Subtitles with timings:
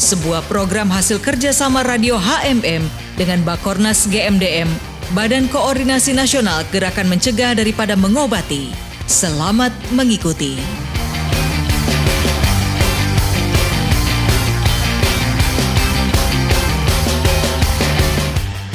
[0.00, 2.88] sebuah program hasil kerjasama radio HMM
[3.20, 4.64] dengan Bakornas GMDM,
[5.12, 8.72] Badan Koordinasi Nasional Gerakan Mencegah Daripada Mengobati.
[9.04, 10.56] Selamat mengikuti.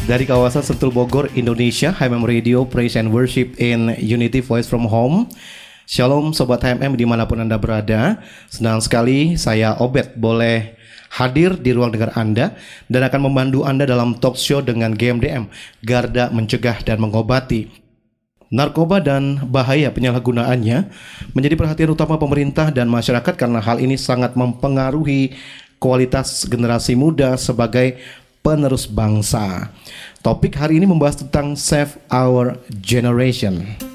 [0.06, 5.26] Dari kawasan Sentul Bogor, Indonesia, HMM Radio Praise and Worship in Unity Voice from Home.
[5.86, 8.18] Shalom Sobat HMM di mana pun Anda berada.
[8.50, 10.74] Senang sekali saya Obet boleh
[11.14, 12.58] hadir di ruang dengar Anda
[12.90, 15.46] dan akan membantu Anda dalam talk show dengan GMDM,
[15.86, 17.70] Garda Mencegah dan Mengobati.
[18.50, 20.90] Narkoba dan bahaya penyalahgunaannya
[21.38, 25.38] menjadi perhatian utama pemerintah dan masyarakat karena hal ini sangat mempengaruhi
[25.78, 28.02] kualitas generasi muda sebagai
[28.42, 29.70] penerus bangsa.
[30.26, 33.95] Topik hari ini membahas tentang Save Our Generation.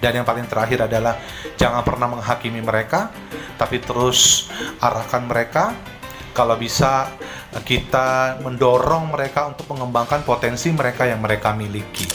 [0.00, 1.20] Dan yang paling terakhir adalah
[1.60, 3.12] jangan pernah menghakimi mereka,
[3.60, 4.48] tapi terus
[4.80, 5.76] arahkan mereka.
[6.32, 7.12] Kalau bisa
[7.66, 12.06] kita mendorong mereka untuk mengembangkan potensi mereka yang mereka miliki.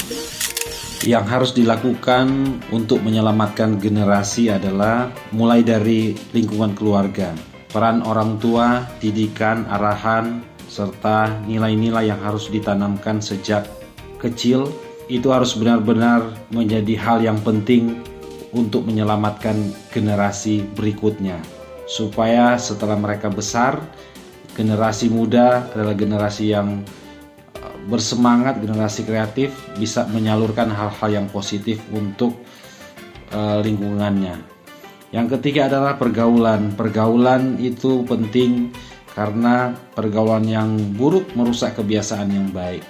[1.06, 2.26] Yang harus dilakukan
[2.74, 7.30] untuk menyelamatkan generasi adalah mulai dari lingkungan keluarga,
[7.70, 13.70] peran orang tua, didikan, arahan, serta nilai-nilai yang harus ditanamkan sejak
[14.18, 14.74] kecil
[15.08, 18.02] itu harus benar-benar menjadi hal yang penting
[18.56, 19.56] untuk menyelamatkan
[19.94, 21.38] generasi berikutnya
[21.86, 23.78] supaya setelah mereka besar
[24.58, 26.82] generasi muda adalah generasi yang
[27.86, 32.34] bersemangat generasi kreatif bisa menyalurkan hal-hal yang positif untuk
[33.30, 34.42] uh, lingkungannya.
[35.14, 36.74] Yang ketiga adalah pergaulan.
[36.74, 38.74] Pergaulan itu penting
[39.14, 42.84] karena pergaulan yang buruk merusak kebiasaan yang baik.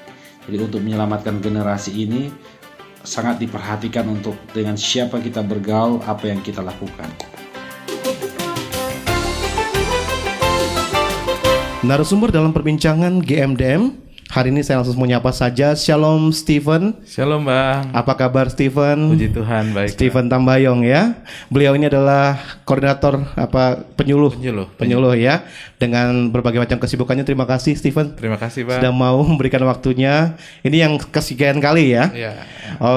[0.45, 2.29] Jadi untuk menyelamatkan generasi ini
[3.01, 7.09] sangat diperhatikan untuk dengan siapa kita bergaul, apa yang kita lakukan.
[11.85, 13.93] Narasumber dalam perbincangan GMDM
[14.25, 15.77] Hari ini saya langsung menyapa saja.
[15.77, 16.97] Shalom Stephen.
[17.05, 17.93] Shalom Bang.
[17.93, 19.13] Apa kabar Stephen?
[19.13, 19.93] Puji Tuhan baik.
[19.93, 21.21] Stephen Tambayong ya.
[21.53, 24.33] Beliau ini adalah koordinator apa penyuluh.
[24.33, 24.67] Penyuluh.
[24.81, 25.45] Penyuluh ya.
[25.77, 27.21] Dengan berbagai macam kesibukannya.
[27.21, 28.17] Terima kasih Stephen.
[28.17, 28.81] Terima kasih Bang.
[28.81, 30.33] Sudah mau memberikan waktunya.
[30.65, 32.09] Ini yang kesekian kali ya.
[32.09, 32.33] Iya.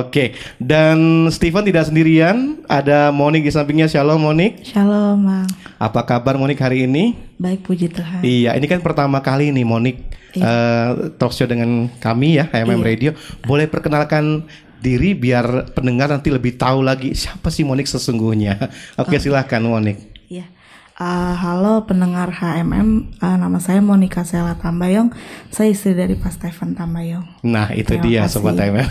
[0.01, 0.33] Oke.
[0.57, 2.65] Dan Stephen tidak sendirian.
[2.67, 3.87] Ada Monik di sampingnya.
[3.87, 4.65] Shalom Monik.
[4.65, 5.49] Shalom Bang.
[5.79, 7.15] Apa kabar Monik hari ini?
[7.39, 8.19] Baik puji Tuhan.
[8.27, 10.43] Iya, ini kan pertama kali nih Monik iya.
[10.43, 12.87] uh, talk show dengan kami ya HMM iya.
[12.91, 13.11] Radio.
[13.47, 14.43] Boleh perkenalkan
[14.83, 18.59] diri biar pendengar nanti lebih tahu lagi siapa sih Monik sesungguhnya.
[19.01, 20.03] Oke, okay, silahkan Monik.
[20.27, 20.51] Iya.
[20.99, 25.15] Uh, halo pendengar HMM, uh, nama saya Monika Sela Tambayong.
[25.47, 27.23] Saya istri dari Pak Stephen Tambayong.
[27.47, 28.35] Nah itu Terima dia kasih.
[28.35, 28.83] sobat HMM.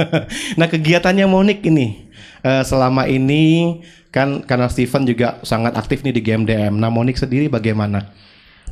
[0.58, 2.08] nah kegiatannya Monik ini
[2.44, 3.78] uh, selama ini
[4.12, 6.76] kan karena Stephen juga sangat aktif nih di GMDM.
[6.76, 8.12] Nah Monik sendiri bagaimana?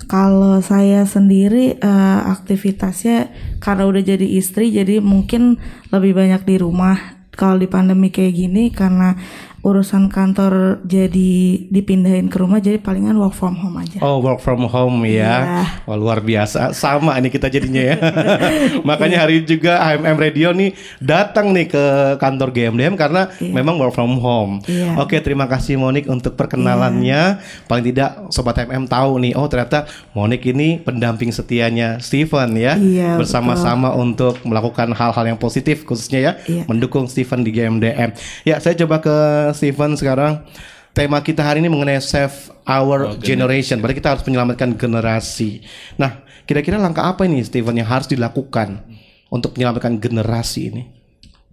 [0.08, 5.60] Kalau saya sendiri uh, aktivitasnya karena udah jadi istri jadi mungkin
[5.92, 7.20] lebih banyak di rumah.
[7.30, 9.16] Kalau di pandemi kayak gini karena
[9.60, 14.00] urusan kantor jadi dipindahin ke rumah jadi palingan work from home aja.
[14.00, 15.84] Oh work from home ya, yeah.
[15.84, 17.96] oh, luar biasa sama ini kita jadinya ya.
[18.88, 21.84] Makanya hari juga HMM Radio nih datang nih ke
[22.16, 23.52] kantor GMDM karena yeah.
[23.52, 24.64] memang work from home.
[24.64, 24.96] Yeah.
[24.96, 27.36] Oke terima kasih Monik untuk perkenalannya.
[27.36, 27.68] Yeah.
[27.68, 29.84] Paling tidak sobat HMM tahu nih oh ternyata
[30.16, 36.32] Monik ini pendamping setianya Steven ya yeah, bersama-sama untuk melakukan hal-hal yang positif khususnya ya
[36.48, 36.64] yeah.
[36.64, 38.16] mendukung Steven di GMDM.
[38.48, 39.16] Ya saya coba ke
[39.52, 40.44] Steven sekarang
[40.90, 43.78] tema kita hari ini mengenai save our oh, generation.
[43.78, 45.62] Berarti kita harus menyelamatkan generasi.
[45.96, 48.82] Nah, kira-kira langkah apa ini Steven yang harus dilakukan
[49.30, 50.82] untuk menyelamatkan generasi ini?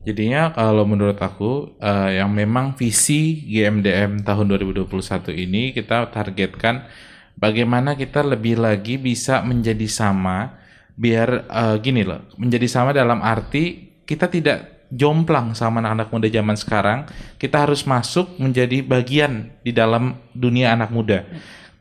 [0.08, 4.88] Jadinya kalau menurut aku uh, yang memang visi GMDM tahun 2021
[5.36, 6.88] ini kita targetkan
[7.36, 10.56] bagaimana kita lebih lagi bisa menjadi sama
[10.96, 16.56] biar uh, gini loh, menjadi sama dalam arti kita tidak jomplang sama anak-anak muda zaman
[16.56, 17.00] sekarang,
[17.38, 21.28] kita harus masuk menjadi bagian di dalam dunia anak muda.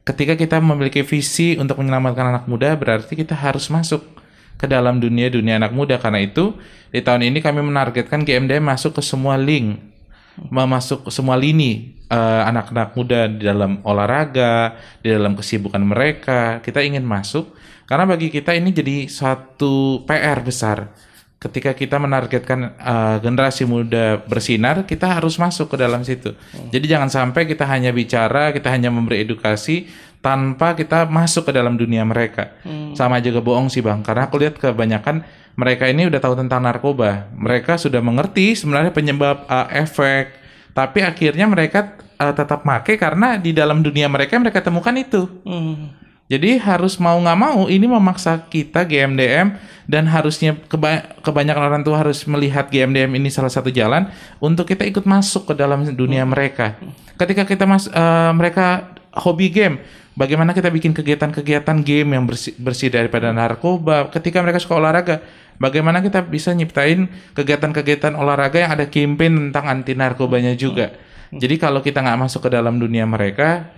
[0.06, 4.06] Ketika kita memiliki visi untuk menyelamatkan anak muda, berarti kita harus masuk
[4.56, 5.98] ke dalam dunia dunia anak muda.
[5.98, 6.54] Karena itu
[6.94, 9.82] di tahun ini kami menargetkan GMD masuk ke semua link,
[10.50, 16.62] masuk semua lini uh, anak-anak muda di dalam olahraga, di dalam kesibukan mereka.
[16.62, 17.54] Kita ingin masuk
[17.86, 20.90] karena bagi kita ini jadi satu PR besar.
[21.46, 26.34] Ketika kita menargetkan uh, generasi muda bersinar, kita harus masuk ke dalam situ.
[26.34, 26.74] Hmm.
[26.74, 29.86] Jadi jangan sampai kita hanya bicara, kita hanya memberi edukasi
[30.18, 32.50] tanpa kita masuk ke dalam dunia mereka.
[32.66, 32.98] Hmm.
[32.98, 35.22] Sama juga bohong sih bang, karena aku lihat kebanyakan
[35.54, 37.30] mereka ini udah tahu tentang narkoba.
[37.38, 40.34] Mereka sudah mengerti sebenarnya penyebab uh, efek,
[40.74, 45.30] tapi akhirnya mereka uh, tetap make karena di dalam dunia mereka mereka temukan itu.
[45.46, 45.94] Hmm.
[46.26, 49.54] Jadi harus mau nggak mau ini memaksa kita GMDM
[49.86, 54.10] dan harusnya keba kebanyakan orang tua harus melihat GMDM ini salah satu jalan
[54.42, 56.30] untuk kita ikut masuk ke dalam dunia hmm.
[56.34, 56.74] mereka.
[57.14, 59.78] Ketika kita mas uh, mereka hobi game,
[60.18, 64.10] bagaimana kita bikin kegiatan-kegiatan game yang bersih, bersih daripada narkoba.
[64.10, 65.22] Ketika mereka suka olahraga,
[65.62, 67.06] bagaimana kita bisa nyiptain
[67.38, 70.90] kegiatan-kegiatan olahraga yang ada campaign tentang anti narkobanya juga.
[71.30, 71.38] Hmm.
[71.38, 73.70] Jadi kalau kita nggak masuk ke dalam dunia mereka,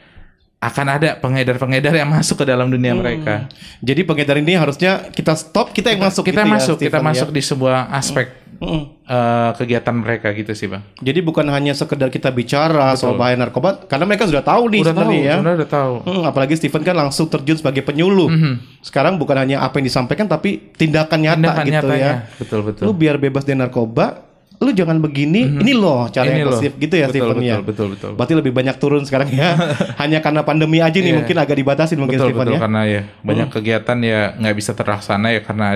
[0.58, 2.99] akan ada pengedar-pengedar yang masuk ke dalam dunia hmm.
[2.99, 3.46] mereka.
[3.78, 6.26] Jadi pengedar ini harusnya kita stop, kita yang masuk.
[6.26, 8.82] Kita gitu ya, masuk, ya, kita masuk di sebuah aspek hmm.
[9.06, 10.82] uh, kegiatan mereka gitu sih bang.
[10.99, 12.99] Jadi bukan hanya sekedar kita bicara Betul.
[12.99, 15.37] soal bahaya narkoba, karena mereka sudah tahu nih udah sebenarnya tahu, ya.
[15.38, 15.94] Sudah udah tahu.
[16.10, 18.26] Hmm, apalagi Stephen kan langsung terjun sebagai penyuluh.
[18.26, 18.55] Hmm.
[18.82, 22.02] Sekarang bukan hanya apa yang disampaikan, tapi tindakan nyata tindakan gitu nyatanya.
[22.02, 22.14] ya.
[22.34, 22.82] Betul betul.
[22.82, 24.26] Lu biar bebas dari narkoba,
[24.58, 25.62] lu jangan begini, mm-hmm.
[25.62, 27.56] ini loh cara ini yang positif gitu ya betul, Stephen betul, ya.
[27.58, 28.10] Betul, betul, betul.
[28.19, 29.55] Berarti lebih banyak turun sekarang ya.
[30.02, 31.19] Hanya karena pandemi aja nih yeah.
[31.22, 32.60] mungkin agak dibatasin mungkin betul, Stephen betul, ya.
[32.66, 33.55] karena ya banyak hmm.
[33.55, 35.66] kegiatan ya nggak bisa terlaksana ya karena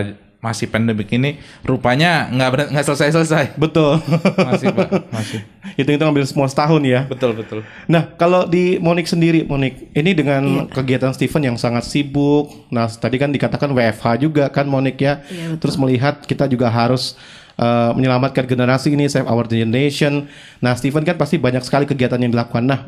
[0.42, 3.44] masih pandemi ini rupanya nggak nggak selesai selesai.
[3.54, 4.02] Betul.
[4.34, 5.40] masih pak, masih.
[5.80, 7.08] Itu itu ngambil semua setahun ya.
[7.08, 7.64] Betul betul.
[7.88, 10.62] Nah kalau di Monik sendiri, Monik, ini dengan iya.
[10.68, 12.68] kegiatan Stephen yang sangat sibuk.
[12.68, 15.24] Nah tadi kan dikatakan WFH juga kan Monik ya.
[15.32, 17.16] Iya, Terus melihat kita juga harus
[17.58, 20.28] uh, menyelamatkan generasi ini, save our generation.
[20.62, 22.64] Nah, Stephen kan pasti banyak sekali kegiatan yang dilakukan.
[22.64, 22.80] Nah,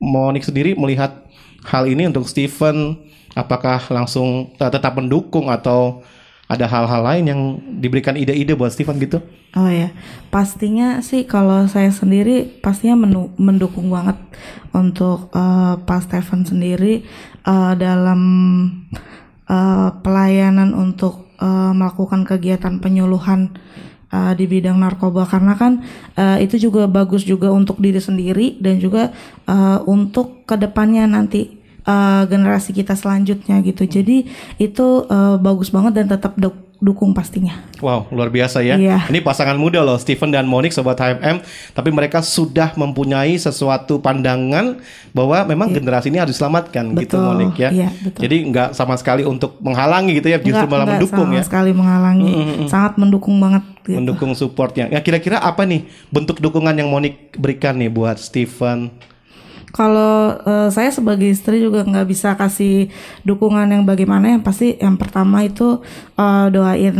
[0.00, 1.28] Monik sendiri melihat
[1.68, 3.04] hal ini untuk Stephen,
[3.36, 6.00] apakah langsung uh, tetap mendukung atau
[6.50, 7.40] ada hal-hal lain yang
[7.78, 9.22] diberikan ide-ide buat Stephen gitu?
[9.54, 9.94] Oh ya,
[10.34, 13.06] pastinya sih kalau saya sendiri pastinya
[13.38, 14.18] mendukung banget
[14.74, 17.06] untuk uh, Pak Stephen sendiri
[17.46, 18.20] uh, dalam
[19.50, 23.54] uh, pelayanan untuk uh, melakukan kegiatan penyuluhan
[24.12, 25.82] uh, di bidang narkoba karena kan
[26.18, 29.14] uh, itu juga bagus juga untuk diri sendiri dan juga
[29.46, 33.86] uh, untuk ke depannya nanti uh, generasi kita selanjutnya gitu.
[33.86, 34.26] Jadi
[34.60, 36.34] itu uh, bagus banget dan tetap
[36.80, 37.60] dukung pastinya.
[37.84, 38.80] Wow, luar biasa ya.
[38.80, 39.04] Iya.
[39.12, 41.44] Ini pasangan muda loh, Steven dan Monik sobat HMM,
[41.76, 44.80] tapi mereka sudah mempunyai sesuatu pandangan
[45.12, 45.76] bahwa memang iya.
[45.76, 47.04] generasi ini harus diselamatkan gitu, betul.
[47.04, 47.70] gitu Monik ya.
[47.70, 48.20] Iya, betul.
[48.24, 51.42] Jadi nggak sama sekali untuk menghalangi gitu ya, justru enggak, malah enggak mendukung sama ya.
[51.44, 52.66] sekali menghalangi, mm -hmm.
[52.72, 53.64] sangat mendukung banget.
[53.84, 53.96] Gitu.
[54.00, 54.88] Mendukung supportnya.
[54.88, 58.88] Ya kira-kira apa nih bentuk dukungan yang Monik berikan nih buat Steven,
[59.70, 62.90] kalau uh, saya sebagai istri juga nggak bisa kasih
[63.22, 65.82] dukungan yang bagaimana yang pasti yang pertama itu
[66.18, 66.98] uh, doain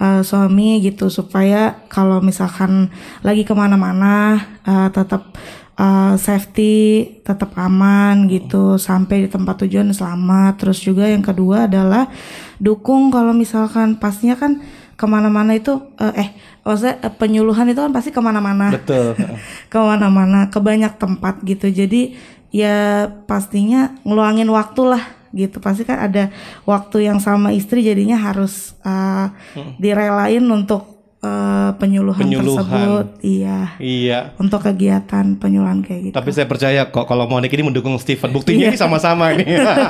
[0.00, 2.88] uh, suami gitu supaya kalau misalkan
[3.20, 5.36] lagi ke mana-mana uh, tetap
[5.76, 10.58] uh, safety tetap aman gitu sampai di tempat tujuan selamat.
[10.58, 12.08] Terus juga yang kedua adalah
[12.58, 14.62] dukung kalau misalkan pastinya kan
[15.02, 16.30] ke mana-mana itu uh, eh
[16.62, 18.70] maksudnya uh, penyuluhan itu kan pasti ke mana-mana.
[18.70, 19.18] Betul.
[19.72, 21.66] Ke mana-mana ke banyak tempat gitu.
[21.74, 22.14] Jadi
[22.54, 25.02] ya pastinya ngeluangin waktu lah
[25.34, 25.58] gitu.
[25.58, 26.30] Pasti kan ada
[26.62, 29.82] waktu yang sama istri jadinya harus uh, hmm.
[29.82, 32.58] direlain untuk uh, penyuluhan, penyuluhan.
[32.66, 33.06] tersebut.
[33.22, 33.58] Iya.
[33.78, 34.18] Iya.
[34.36, 36.14] Untuk kegiatan penyuluhan kayak gitu.
[36.18, 38.34] Tapi saya percaya kok kalau Monik ini mendukung Steven.
[38.34, 39.46] Buktinya ini sama-sama ini.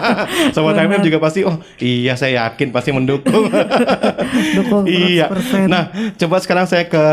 [0.56, 3.48] Sama TMM juga pasti oh iya saya yakin pasti mendukung.
[4.56, 5.32] Dukung iya.
[5.66, 7.04] nah coba sekarang saya ke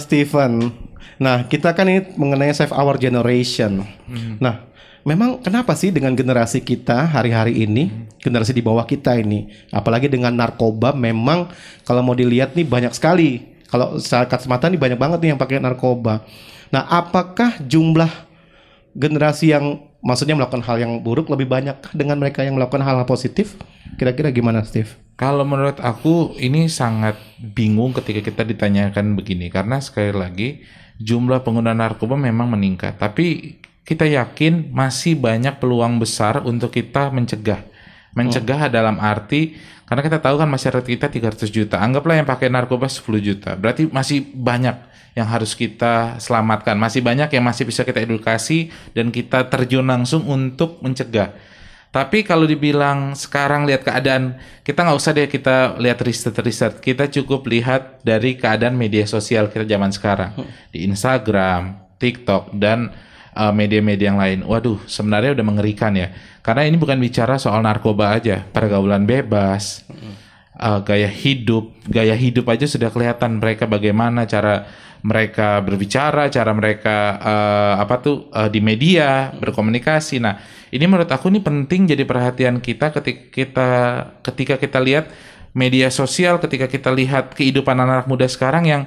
[0.00, 0.70] Steven.
[1.18, 3.82] Nah kita kan ini mengenai save our generation.
[4.04, 4.36] Hmm.
[4.38, 4.68] nah
[5.04, 10.32] memang kenapa sih dengan generasi kita hari-hari ini, generasi di bawah kita ini, apalagi dengan
[10.32, 11.48] narkoba memang
[11.84, 15.58] kalau mau dilihat nih banyak sekali kalau saat kacamata ini banyak banget nih yang pakai
[15.58, 16.22] narkoba.
[16.70, 18.06] Nah, apakah jumlah
[18.94, 23.58] generasi yang maksudnya melakukan hal yang buruk lebih banyak dengan mereka yang melakukan hal-hal positif?
[23.98, 24.94] Kira-kira gimana, Steve?
[25.18, 30.62] Kalau menurut aku ini sangat bingung ketika kita ditanyakan begini karena sekali lagi
[31.02, 37.74] jumlah pengguna narkoba memang meningkat, tapi kita yakin masih banyak peluang besar untuk kita mencegah
[38.14, 41.76] Mencegah dalam arti karena kita tahu kan masyarakat kita 300 juta.
[41.76, 43.52] Anggaplah yang pakai narkoba 10 juta.
[43.52, 44.76] Berarti masih banyak
[45.12, 46.72] yang harus kita selamatkan.
[46.74, 51.36] Masih banyak yang masih bisa kita edukasi dan kita terjun langsung untuk mencegah.
[51.94, 54.34] Tapi kalau dibilang sekarang lihat keadaan,
[54.66, 56.82] kita nggak usah deh kita lihat riset-riset.
[56.82, 60.34] Kita cukup lihat dari keadaan media sosial kita zaman sekarang.
[60.74, 62.90] Di Instagram, TikTok, dan
[63.38, 64.38] uh, media-media yang lain.
[64.42, 66.10] Waduh, sebenarnya udah mengerikan ya.
[66.44, 69.80] Karena ini bukan bicara soal narkoba aja, pergaulan bebas,
[70.60, 74.68] uh, gaya hidup, gaya hidup aja sudah kelihatan mereka bagaimana cara
[75.00, 80.20] mereka berbicara, cara mereka uh, apa tuh uh, di media berkomunikasi.
[80.20, 80.36] Nah,
[80.68, 83.70] ini menurut aku ini penting jadi perhatian kita ketika kita
[84.20, 85.08] ketika kita lihat
[85.56, 88.82] media sosial, ketika kita lihat kehidupan anak, -anak muda sekarang yang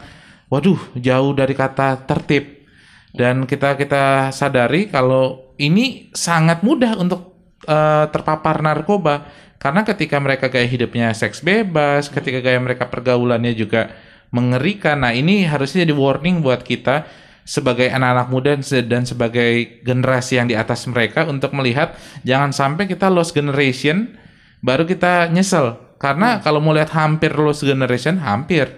[0.54, 2.70] waduh jauh dari kata tertib.
[3.18, 9.26] Dan kita kita sadari kalau ini sangat mudah untuk uh, terpapar narkoba
[9.58, 13.90] karena ketika mereka gaya hidupnya seks bebas, ketika gaya mereka pergaulannya juga
[14.30, 15.02] mengerikan.
[15.02, 17.10] Nah, ini harusnya jadi warning buat kita
[17.48, 18.52] sebagai anak-anak muda
[18.84, 21.96] dan sebagai generasi yang di atas mereka untuk melihat
[22.28, 24.14] jangan sampai kita lost generation
[24.62, 25.80] baru kita nyesel.
[25.98, 26.42] Karena hmm.
[26.46, 28.70] kalau mau lihat hampir lost generation, hampir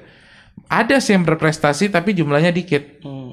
[0.71, 3.03] ada sih yang berprestasi tapi jumlahnya dikit.
[3.03, 3.28] Hmm.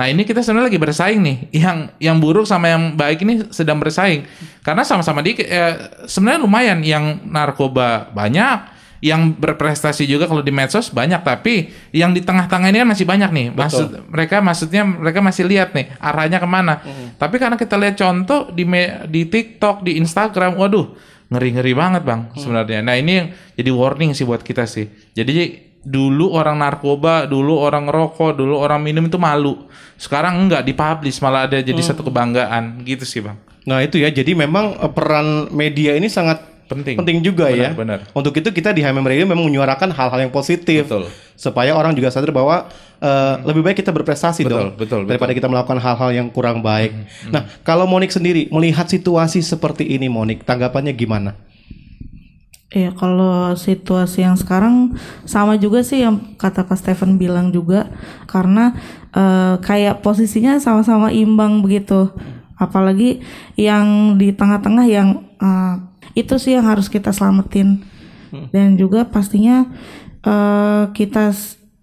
[0.00, 3.76] Nah ini kita sebenarnya lagi bersaing nih, yang yang buruk sama yang baik ini sedang
[3.76, 4.24] bersaing,
[4.64, 5.44] karena sama-sama dikit.
[5.44, 5.76] Eh,
[6.08, 8.64] sebenarnya lumayan, yang narkoba banyak,
[9.04, 13.28] yang berprestasi juga kalau di medsos banyak, tapi yang di tengah-tengah ini kan masih banyak
[13.28, 13.46] nih.
[13.52, 16.80] Maksud mereka maksudnya mereka masih lihat nih arahnya ke mana.
[16.80, 17.20] Mm.
[17.20, 20.96] Tapi karena kita lihat contoh di me, di TikTok, di Instagram, waduh
[21.28, 22.40] ngeri-ngeri banget bang mm.
[22.40, 22.80] sebenarnya.
[22.80, 24.88] Nah ini yang jadi warning sih buat kita sih.
[25.12, 29.64] Jadi dulu orang narkoba, dulu orang rokok, dulu orang minum itu malu.
[29.96, 31.88] Sekarang enggak dipublish malah ada jadi hmm.
[31.88, 33.40] satu kebanggaan gitu sih, Bang.
[33.64, 34.08] Nah, itu ya.
[34.12, 36.96] Jadi memang eh, peran media ini sangat penting.
[37.00, 37.70] Penting juga benar, ya.
[37.74, 37.98] Benar.
[38.14, 40.86] Untuk itu kita di HMM Radio memang menyuarakan hal-hal yang positif.
[40.86, 41.10] Betul.
[41.34, 42.68] Supaya orang juga sadar bahwa
[43.00, 45.38] uh, lebih baik kita berprestasi betul, dong betul, daripada betul.
[45.40, 46.92] kita melakukan hal-hal yang kurang baik.
[46.92, 47.32] Hmm, hmm.
[47.32, 51.34] Nah, kalau Monik sendiri melihat situasi seperti ini Monik, tanggapannya gimana?
[52.70, 54.94] Ya kalau situasi yang sekarang
[55.26, 57.90] sama juga sih yang kata Kak Stephen bilang juga
[58.30, 58.78] karena
[59.10, 62.14] uh, kayak posisinya sama-sama imbang begitu.
[62.54, 63.26] Apalagi
[63.58, 65.82] yang di tengah-tengah yang uh,
[66.14, 67.82] itu sih yang harus kita selamatin.
[68.30, 68.46] Hmm.
[68.54, 69.66] Dan juga pastinya
[70.22, 71.34] uh, kita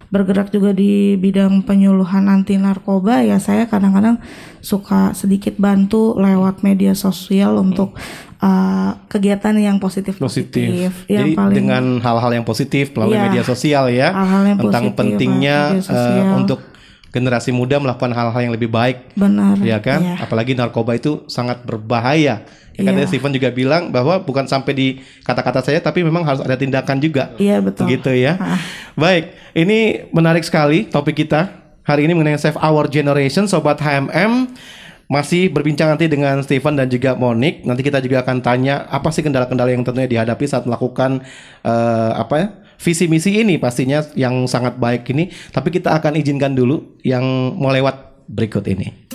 [0.08, 4.16] bergerak juga di bidang penyuluhan anti narkoba ya saya kadang-kadang
[4.64, 7.92] suka sedikit bantu lewat media sosial untuk
[8.40, 10.16] uh, kegiatan yang positif.
[10.16, 14.58] Positif, Yang Jadi paling, dengan hal-hal yang positif melalui iya, media sosial ya hal-hal yang
[14.64, 15.58] tentang positif, pentingnya
[15.92, 16.60] uh, untuk
[17.08, 19.16] generasi muda melakukan hal-hal yang lebih baik.
[19.16, 19.56] Benar.
[19.64, 20.04] Ya kan?
[20.04, 20.14] Iya.
[20.20, 22.44] Apalagi narkoba itu sangat berbahaya.
[22.78, 23.10] Ya iya.
[23.10, 24.88] Steven juga bilang bahwa bukan sampai di
[25.26, 27.34] kata-kata saya tapi memang harus ada tindakan juga.
[27.34, 27.90] Iya betul.
[27.90, 28.38] Gitu ya.
[28.38, 28.62] Ah.
[28.94, 31.50] Baik, ini menarik sekali topik kita
[31.82, 34.54] hari ini mengenai Save Our Generation sobat HMM
[35.08, 37.64] masih berbincang nanti dengan Steven dan juga Monik.
[37.64, 41.24] Nanti kita juga akan tanya apa sih kendala-kendala yang tentunya dihadapi saat melakukan
[41.64, 42.46] uh, apa ya?
[42.78, 45.28] Visi misi ini pastinya yang sangat baik ini.
[45.52, 47.22] Tapi kita akan izinkan dulu yang
[47.58, 49.10] mau lewat berikut ini.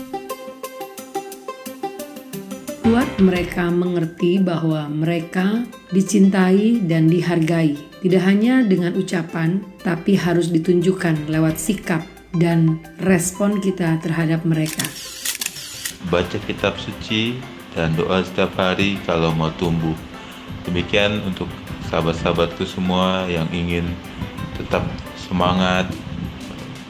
[2.84, 7.74] Buat mereka mengerti bahwa mereka dicintai dan dihargai,
[8.06, 12.06] tidak hanya dengan ucapan, tapi harus ditunjukkan lewat sikap
[12.38, 14.86] dan respon kita terhadap mereka
[16.12, 17.38] baca kitab suci,
[17.78, 19.96] dan doa setiap hari kalau mau tumbuh.
[20.68, 21.48] Demikian untuk
[21.94, 23.86] sahabat-sahabatku semua yang ingin
[24.58, 24.82] tetap
[25.14, 25.86] semangat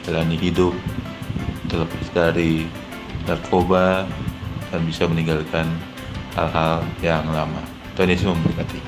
[0.08, 0.72] jalani hidup
[1.68, 2.64] terlepas dari
[3.28, 4.08] narkoba
[4.72, 5.68] dan bisa meninggalkan
[6.32, 7.60] hal-hal yang lama.
[8.00, 8.80] Tuhan Yesus memberkati.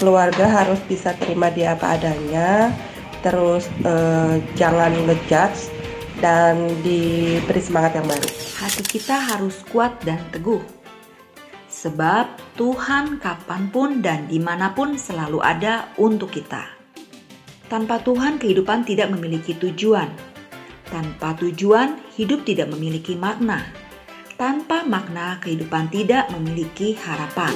[0.00, 2.72] Keluarga harus bisa terima dia apa adanya,
[3.20, 5.68] terus eh, jangan ngejudge
[6.24, 8.28] dan diberi semangat yang baru.
[8.56, 10.75] Hati kita harus kuat dan teguh.
[11.86, 16.66] Sebab Tuhan kapan pun dan di mana pun selalu ada untuk kita.
[17.70, 20.10] Tanpa Tuhan kehidupan tidak memiliki tujuan.
[20.90, 23.62] Tanpa tujuan hidup tidak memiliki makna.
[24.34, 27.54] Tanpa makna kehidupan tidak memiliki harapan.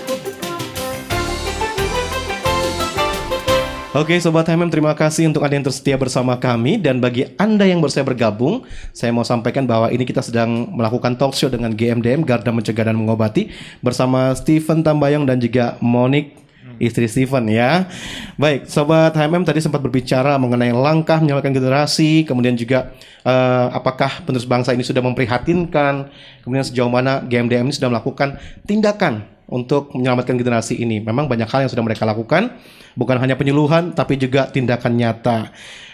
[3.90, 6.78] Oke Sobat HMM terima kasih untuk Anda yang tersetia bersama kami.
[6.78, 8.62] Dan bagi Anda yang saya bergabung
[8.94, 12.94] Saya mau sampaikan bahwa ini kita sedang melakukan talk show dengan GMDM Garda Mencegah dan
[12.94, 13.50] Mengobati
[13.82, 16.38] Bersama Steven Tambayong dan juga Monik
[16.78, 17.90] istri Steven ya.
[18.38, 22.94] Baik Sobat HMM tadi sempat berbicara mengenai langkah menyelamatkan generasi Kemudian juga
[23.26, 26.06] uh, apakah penerus bangsa ini sudah memprihatinkan
[26.46, 28.38] Kemudian sejauh mana GMDM ini sudah melakukan
[28.70, 31.02] tindakan untuk menyelamatkan generasi ini.
[31.02, 32.56] Memang banyak hal yang sudah mereka lakukan,
[32.94, 35.50] bukan hanya penyuluhan tapi juga tindakan nyata.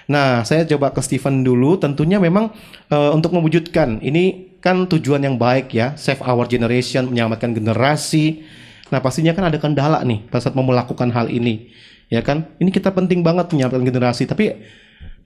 [0.07, 1.81] Nah, saya coba ke Steven dulu.
[1.81, 2.55] Tentunya memang
[2.93, 8.47] uh, untuk mewujudkan ini kan tujuan yang baik ya, save our generation, menyelamatkan generasi.
[8.95, 11.75] Nah, pastinya kan ada kendala nih pada saat mau melakukan hal ini.
[12.07, 12.47] Ya kan?
[12.63, 14.55] Ini kita penting banget menyelamatkan generasi, tapi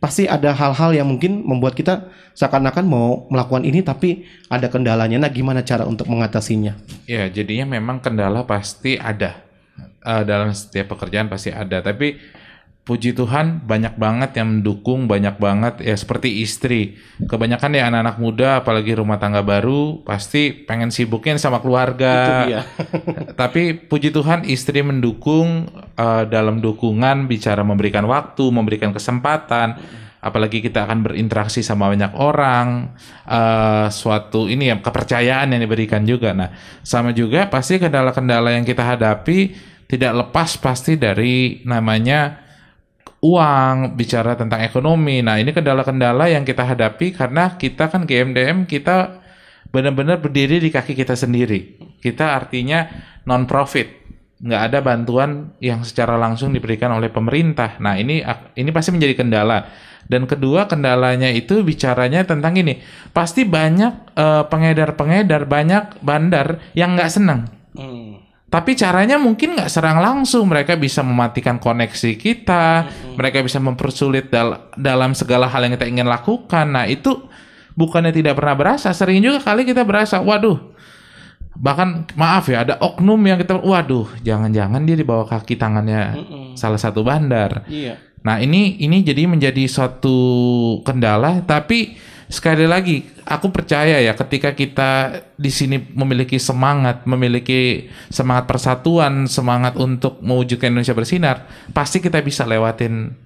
[0.00, 5.20] pasti ada hal-hal yang mungkin membuat kita seakan-akan mau melakukan ini tapi ada kendalanya.
[5.20, 6.74] Nah, gimana cara untuk mengatasinya?
[7.04, 9.46] Ya, jadinya memang kendala pasti ada.
[10.00, 12.16] Uh, dalam setiap pekerjaan pasti ada, tapi
[12.80, 16.96] puji Tuhan banyak banget yang mendukung, banyak banget ya seperti istri.
[17.22, 22.14] Kebanyakan ya anak-anak muda apalagi rumah tangga baru pasti pengen sibukin sama keluarga.
[22.24, 22.62] Itu dia.
[23.40, 29.76] Tapi puji Tuhan istri mendukung uh, dalam dukungan bicara memberikan waktu, memberikan kesempatan.
[30.20, 32.92] Apalagi kita akan berinteraksi sama banyak orang,
[33.24, 36.36] uh, suatu ini ya kepercayaan yang diberikan juga.
[36.36, 36.52] Nah,
[36.84, 39.56] sama juga pasti kendala-kendala yang kita hadapi
[39.88, 42.49] tidak lepas pasti dari namanya
[43.20, 45.20] uang, bicara tentang ekonomi.
[45.20, 49.20] Nah, ini kendala-kendala yang kita hadapi karena kita kan GMDM kita
[49.70, 51.78] benar-benar berdiri di kaki kita sendiri.
[52.00, 52.88] Kita artinya
[53.28, 54.00] non profit.
[54.40, 57.76] Nggak ada bantuan yang secara langsung diberikan oleh pemerintah.
[57.76, 58.24] Nah, ini
[58.56, 59.68] ini pasti menjadi kendala.
[60.10, 62.82] Dan kedua kendalanya itu bicaranya tentang ini.
[63.14, 67.46] Pasti banyak uh, pengedar-pengedar, banyak bandar yang nggak senang.
[67.76, 68.09] Hmm
[68.50, 70.50] tapi caranya mungkin nggak serang langsung.
[70.50, 73.14] Mereka bisa mematikan koneksi kita, mm-hmm.
[73.14, 76.66] mereka bisa mempersulit dal- dalam segala hal yang kita ingin lakukan.
[76.66, 77.30] Nah itu
[77.78, 80.58] bukannya tidak pernah berasa, sering juga kali kita berasa, waduh,
[81.54, 86.44] bahkan maaf ya ada oknum yang kita, waduh, jangan-jangan dia di bawah kaki tangannya mm-hmm.
[86.58, 87.62] salah satu bandar.
[87.70, 88.02] Iya.
[88.26, 90.18] Nah ini ini jadi menjadi suatu
[90.82, 91.94] kendala, tapi
[92.30, 99.74] sekali lagi aku percaya ya ketika kita di sini memiliki semangat, memiliki semangat persatuan, semangat
[99.74, 103.18] untuk mewujudkan Indonesia bersinar, pasti kita bisa lewatin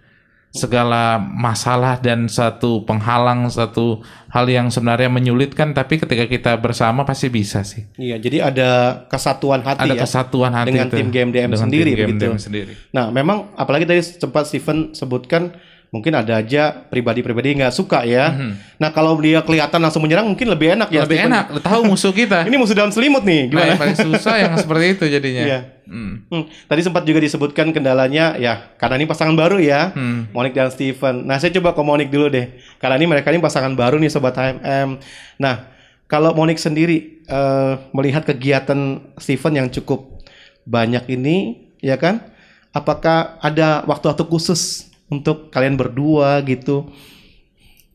[0.54, 7.26] segala masalah dan satu penghalang satu hal yang sebenarnya menyulitkan tapi ketika kita bersama pasti
[7.26, 7.90] bisa sih.
[7.98, 8.70] Iya, jadi ada
[9.10, 10.02] kesatuan hati ada ya.
[10.06, 10.96] kesatuan hati dengan itu.
[11.02, 12.72] tim GMDM dengan sendiri tim GMDM sendiri.
[12.94, 15.58] Nah, memang apalagi tadi sempat Steven sebutkan
[15.94, 18.34] mungkin ada aja pribadi-pribadi nggak suka ya.
[18.34, 18.82] Mm-hmm.
[18.82, 21.06] Nah kalau dia kelihatan langsung menyerang mungkin lebih enak ya.
[21.06, 22.42] Lebih enak, tahu musuh kita.
[22.42, 23.78] Ini musuh dalam selimut nih, gimana?
[23.78, 25.44] Nah, paling susah yang seperti itu jadinya.
[25.46, 25.60] Iya.
[25.86, 26.26] Hmm.
[26.34, 26.50] Hmm.
[26.50, 30.34] Tadi sempat juga disebutkan kendalanya ya karena ini pasangan baru ya, hmm.
[30.34, 31.22] Monik dan Steven.
[31.30, 34.34] Nah saya coba ke Monik dulu deh, karena ini mereka ini pasangan baru nih sobat
[34.34, 34.98] HMM.
[35.38, 35.70] Nah
[36.10, 40.26] kalau Monik sendiri uh, melihat kegiatan Steven yang cukup
[40.66, 42.34] banyak ini, ya kan?
[42.74, 46.90] Apakah ada waktu-waktu khusus untuk kalian berdua gitu?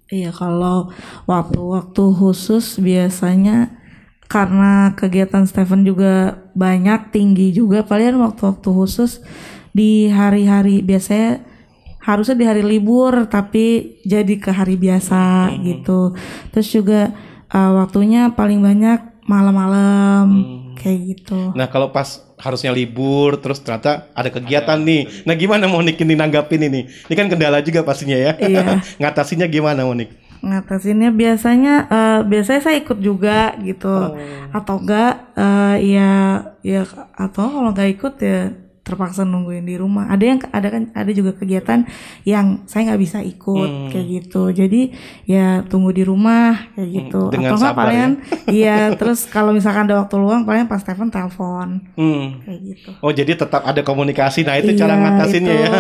[0.10, 0.90] Iya, kalau
[1.30, 3.78] waktu-waktu khusus biasanya
[4.30, 9.22] karena kegiatan Stephen juga banyak tinggi juga paling waktu-waktu khusus
[9.74, 11.46] di hari-hari biasanya
[12.02, 15.58] harusnya di hari libur tapi jadi ke hari biasa hmm.
[15.66, 16.14] gitu.
[16.54, 17.02] Terus juga
[17.54, 20.74] uh, waktunya paling banyak malam-malam hmm.
[20.78, 21.54] kayak gitu.
[21.54, 25.28] Nah, kalau pas harusnya libur terus ternyata ada kegiatan nih.
[25.28, 26.88] Nah gimana Monik ini nanggapin ini?
[26.88, 28.34] Ini kan kendala juga pastinya ya.
[28.40, 28.80] Iya.
[29.04, 30.16] Ngatasinya gimana Monik?
[30.40, 33.92] Ngatasinnya biasanya uh, biasanya saya ikut juga gitu.
[33.92, 34.16] Oh.
[34.56, 36.12] Atau enggak uh, ya
[36.64, 36.88] ya
[37.20, 38.56] atau kalau nggak ikut ya
[38.90, 40.10] terpaksa nungguin di rumah.
[40.10, 41.86] Ada yang ada kan ada juga kegiatan
[42.26, 43.90] yang saya nggak bisa ikut hmm.
[43.94, 44.44] kayak gitu.
[44.50, 44.82] Jadi
[45.30, 47.22] ya tunggu di rumah kayak hmm, gitu.
[47.30, 48.10] Dengan Atau enggak paling ya?
[48.66, 51.86] iya terus kalau misalkan ada waktu luang paling pas Stephen telepon.
[51.94, 52.42] Hmm.
[52.42, 52.90] Kayak gitu.
[53.06, 54.42] Oh jadi tetap ada komunikasi.
[54.42, 55.72] Nah itu iya, cara ngatasinnya itu, ya.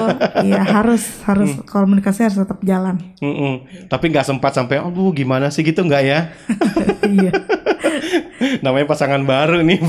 [0.45, 1.65] Iya harus harus hmm.
[1.65, 3.01] komunikasi harus tetap jalan.
[3.17, 3.55] Hmm, hmm.
[3.89, 6.19] Tapi nggak sempat sampai oh gimana sih gitu nggak ya?
[7.17, 7.33] iya.
[8.63, 9.79] Namanya pasangan baru nih,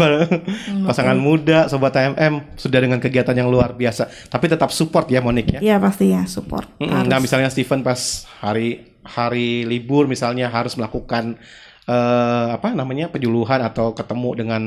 [0.84, 4.30] pasangan muda, sobat AMM sudah dengan kegiatan yang luar biasa.
[4.30, 5.60] Tapi tetap support ya Monik ya.
[5.60, 6.70] Iya pasti ya support.
[6.78, 11.34] Mm Nah misalnya Steven pas hari hari libur misalnya harus melakukan
[11.90, 14.62] uh, apa namanya penyuluhan atau ketemu dengan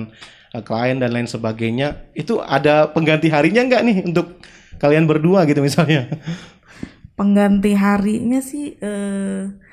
[0.51, 4.43] uh, klien dan lain sebagainya, itu ada pengganti harinya nggak nih untuk
[4.77, 6.11] kalian berdua gitu misalnya?
[7.17, 8.75] Pengganti harinya sih.
[8.83, 9.63] Uh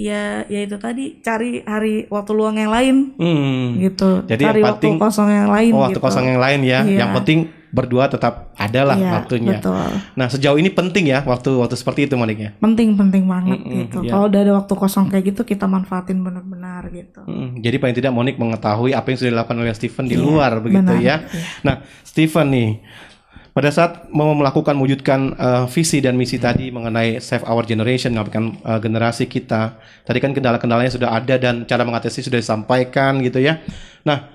[0.00, 3.84] ya ya itu tadi cari hari waktu luang yang lain hmm.
[3.84, 6.00] gitu jadi cari yang penting, waktu kosong yang lain oh, waktu gitu.
[6.00, 6.98] kosong yang lain ya iya.
[7.04, 9.90] yang penting berdua tetap ada lah iya, waktunya betul.
[10.18, 13.66] nah sejauh ini penting ya waktu waktu seperti itu Monik ya penting penting banget mm
[13.66, 14.10] -mm, gitu iya.
[14.10, 18.12] kalau udah ada waktu kosong kayak gitu kita manfaatin benar-benar gitu mm, jadi paling tidak
[18.12, 21.42] Monik mengetahui apa yang sudah dilakukan oleh Steven di iya, luar begitu benar, ya iya.
[21.62, 22.70] nah Steven nih
[23.50, 28.54] pada saat mau melakukan mewujudkan uh, visi dan misi tadi mengenai save our generation, mengapakan
[28.62, 29.74] uh, generasi kita,
[30.06, 33.58] tadi kan kendala-kendalanya sudah ada dan cara mengatasi sudah disampaikan gitu ya.
[34.06, 34.30] Nah,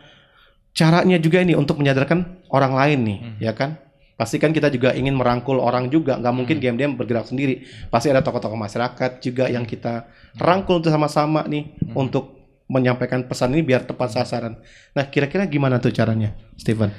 [0.75, 3.79] caranya juga ini untuk menyadarkan orang lain nih, ya kan?
[4.15, 7.67] Pasti kan kita juga ingin merangkul orang juga, nggak mungkin GMDM bergerak sendiri.
[7.91, 10.07] Pasti ada tokoh-tokoh masyarakat juga yang kita
[10.39, 12.35] rangkul untuk sama-sama nih untuk
[12.71, 14.57] menyampaikan pesan ini biar tepat sasaran.
[14.95, 16.89] Nah, kira-kira gimana tuh caranya, Steven?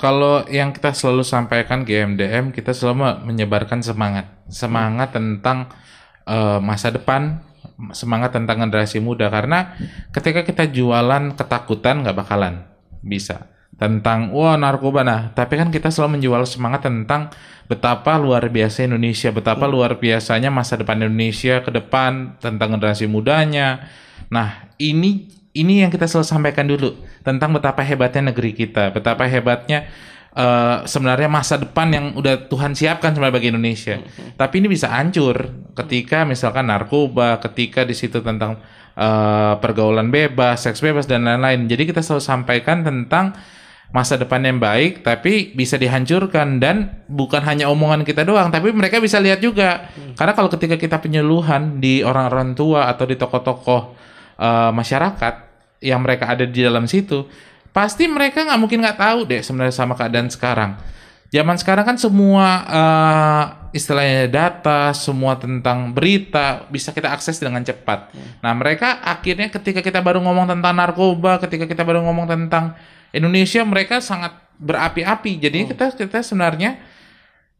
[0.00, 5.70] Kalau yang kita selalu sampaikan GMDM, kita selalu menyebarkan semangat, semangat tentang
[6.26, 7.38] uh, masa depan,
[7.94, 9.28] semangat tentang generasi muda.
[9.30, 9.76] Karena
[10.10, 12.71] ketika kita jualan ketakutan nggak bakalan
[13.02, 17.34] bisa tentang wah narkoba nah tapi kan kita selalu menjual semangat tentang
[17.66, 19.72] betapa luar biasa Indonesia betapa hmm.
[19.72, 23.88] luar biasanya masa depan Indonesia ke depan tentang generasi mudanya
[24.30, 29.88] nah ini ini yang kita selalu sampaikan dulu tentang betapa hebatnya negeri kita betapa hebatnya
[30.36, 34.36] uh, sebenarnya masa depan yang udah Tuhan siapkan sebenarnya bagi Indonesia hmm.
[34.36, 38.60] tapi ini bisa hancur ketika misalkan narkoba ketika di situ tentang
[38.96, 41.68] uh, pergaulan bebas seks bebas dan lain-lain.
[41.68, 43.36] Jadi kita selalu sampaikan tentang
[43.92, 46.58] masa depan yang baik tapi bisa dihancurkan.
[46.58, 49.88] Dan bukan hanya omongan kita doang tapi mereka bisa lihat juga.
[49.92, 50.16] Hmm.
[50.16, 53.82] karena kalau ketika kita penyuluhan di orang-orang tua atau di tokoh-tokoh
[54.40, 55.34] uh, masyarakat
[55.82, 57.26] yang mereka ada di dalam situ
[57.72, 60.76] pasti mereka nggak mungkin nggak tahu deh sebenarnya sama keadaan sekarang.
[61.32, 68.12] Zaman sekarang kan semua uh, istilahnya data semua tentang berita bisa kita akses dengan cepat
[68.12, 68.44] hmm.
[68.44, 72.76] nah mereka akhirnya ketika kita baru ngomong tentang narkoba ketika kita baru ngomong tentang
[73.12, 75.36] Indonesia mereka sangat berapi-api.
[75.38, 75.68] Jadi hmm.
[75.72, 76.80] kita kita sebenarnya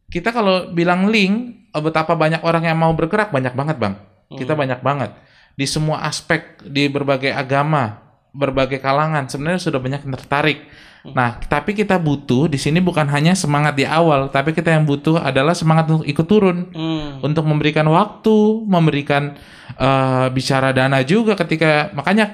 [0.09, 3.95] kita kalau bilang link betapa banyak orang yang mau bergerak banyak banget, Bang.
[4.01, 4.37] Hmm.
[4.37, 5.13] Kita banyak banget
[5.53, 8.01] di semua aspek di berbagai agama,
[8.33, 10.59] berbagai kalangan sebenarnya sudah banyak yang tertarik.
[11.03, 11.11] Hmm.
[11.11, 15.19] Nah, tapi kita butuh di sini bukan hanya semangat di awal, tapi kita yang butuh
[15.19, 17.19] adalah semangat untuk ikut turun, hmm.
[17.19, 19.35] untuk memberikan waktu, memberikan
[19.75, 22.31] uh, bicara dana juga ketika makanya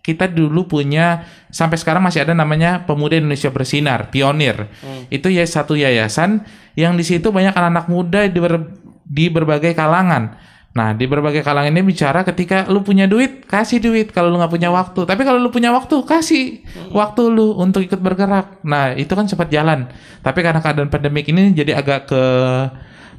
[0.00, 4.64] kita dulu punya sampai sekarang masih ada namanya Pemuda Indonesia Bersinar, Pionir.
[4.80, 5.04] Hmm.
[5.12, 8.70] Itu ya satu yayasan yang di situ banyak anak-anak muda di, ber,
[9.04, 10.38] di berbagai kalangan.
[10.76, 14.12] Nah, di berbagai kalangan ini bicara ketika lu punya duit, kasih duit.
[14.12, 16.92] Kalau lu nggak punya waktu, tapi kalau lu punya waktu, kasih hmm.
[16.92, 18.60] waktu lu untuk ikut bergerak.
[18.60, 19.88] Nah, itu kan cepat jalan.
[20.20, 22.22] Tapi karena keadaan pandemik ini jadi agak ke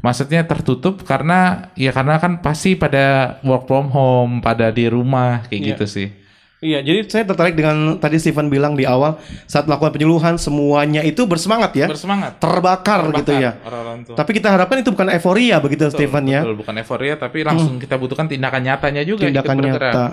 [0.05, 5.57] maksudnya tertutup karena ya karena kan pasti pada work from home, pada di rumah kayak
[5.57, 5.69] yeah.
[5.73, 6.07] gitu sih.
[6.57, 11.21] Iya, jadi saya tertarik dengan tadi Steven bilang di awal saat melakukan penyuluhan semuanya itu
[11.29, 11.85] bersemangat ya.
[11.85, 12.41] Bersemangat.
[12.41, 13.51] Terbakar, terbakar gitu ya.
[14.17, 16.41] Tapi kita harapkan itu bukan euforia begitu betul, Steven ya.
[16.41, 17.83] Betul, bukan euforia tapi langsung hmm.
[17.85, 20.03] kita butuhkan tindakan nyatanya juga tindakan nyata.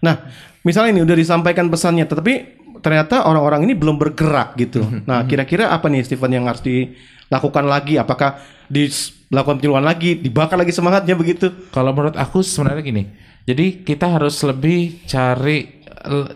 [0.00, 0.32] Nah,
[0.64, 2.32] misalnya ini udah disampaikan pesannya tetapi
[2.80, 4.80] ternyata orang-orang ini belum bergerak gitu.
[4.80, 5.04] Hmm.
[5.04, 8.00] Nah, kira-kira apa nih Steven yang harus dilakukan lagi?
[8.00, 8.40] Apakah
[8.72, 11.52] dilakukan penyuluhan lagi, dibakar lagi semangatnya begitu?
[11.68, 13.04] Kalau menurut aku sebenarnya gini.
[13.42, 15.81] Jadi kita harus lebih cari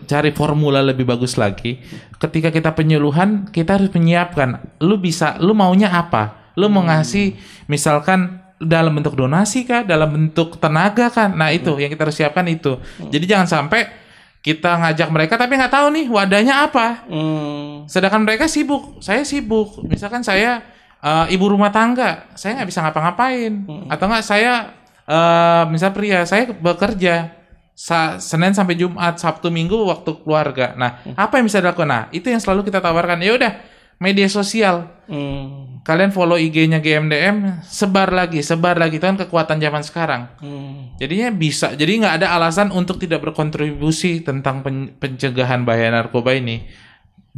[0.07, 1.79] cari formula lebih bagus lagi.
[2.17, 4.79] Ketika kita penyuluhan, kita harus menyiapkan.
[4.81, 6.53] Lu bisa, lu maunya apa?
[6.57, 7.37] Lu mau ngasih
[7.69, 11.37] misalkan dalam bentuk donasi kah, dalam bentuk tenaga kan?
[11.37, 12.81] Nah itu yang kita harus siapkan itu.
[12.97, 13.85] Jadi jangan sampai
[14.41, 17.05] kita ngajak mereka tapi nggak tahu nih wadahnya apa.
[17.05, 17.85] Hmm.
[17.85, 19.85] Sedangkan mereka sibuk, saya sibuk.
[19.85, 20.65] Misalkan saya
[21.05, 23.53] uh, ibu rumah tangga, saya nggak bisa ngapa-ngapain.
[23.67, 23.85] Hmm.
[23.93, 24.73] Atau nggak saya
[25.05, 27.36] uh, misal pria, saya bekerja
[27.77, 30.73] Sa Senin sampai Jumat, Sabtu Minggu waktu keluarga.
[30.73, 31.13] Nah, hmm.
[31.13, 31.85] apa yang bisa dilakukan?
[31.85, 33.21] Nah, itu yang selalu kita tawarkan.
[33.21, 33.53] Ya udah,
[34.01, 34.89] media sosial.
[35.05, 35.81] Hmm.
[35.85, 38.97] Kalian follow IG-nya GMDM, sebar lagi, sebar lagi.
[38.97, 40.21] Itu kan kekuatan zaman sekarang.
[40.41, 40.97] Hmm.
[40.97, 41.77] Jadinya bisa.
[41.77, 46.65] Jadi nggak ada alasan untuk tidak berkontribusi tentang pen pencegahan bahaya narkoba ini.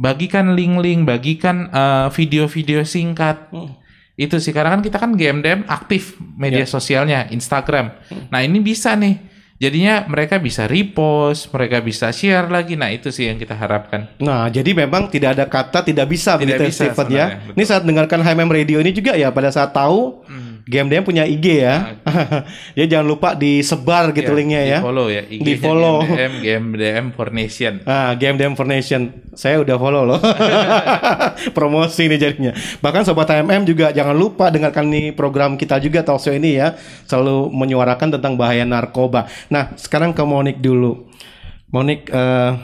[0.00, 3.52] Bagikan link-link, bagikan uh, video-video singkat.
[3.52, 3.76] Hmm.
[4.16, 6.68] Itu sih karena kan kita kan GMDM aktif media yeah.
[6.68, 7.92] sosialnya, Instagram.
[8.08, 8.28] Hmm.
[8.32, 9.29] Nah, ini bisa nih
[9.60, 12.80] Jadinya mereka bisa repost, mereka bisa share lagi.
[12.80, 14.08] Nah itu sih yang kita harapkan.
[14.16, 17.26] Nah jadi memang tidak ada kata tidak bisa tidak begitu bisa, Stephen ya.
[17.44, 17.54] Betul.
[17.60, 21.62] Ini saat dengarkan HMM Radio ini juga ya pada saat tahu hmm GMDM punya IG
[21.64, 21.96] ya.
[22.78, 24.78] ya jangan lupa disebar gitu ya, linknya ya.
[24.80, 25.22] Di follow ya.
[25.24, 25.96] IG di follow.
[26.04, 27.72] GMDM, GMDM for Nation.
[27.88, 29.02] Ah, GMDM for Nation.
[29.32, 30.20] Saya udah follow loh.
[31.56, 32.52] Promosi nih jadinya.
[32.82, 36.76] Bahkan sobat HMM juga jangan lupa dengarkan nih program kita juga talkshow ini ya.
[37.08, 39.30] Selalu menyuarakan tentang bahaya narkoba.
[39.48, 41.08] Nah, sekarang ke Monik dulu.
[41.70, 42.58] Monik, uh,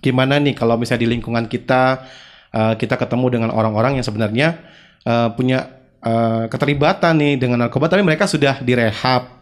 [0.00, 2.06] gimana nih kalau misalnya di lingkungan kita
[2.56, 4.56] uh, kita ketemu dengan orang-orang yang sebenarnya
[5.04, 9.36] uh, punya uh, keterlibatan nih dengan narkoba tapi mereka sudah direhab.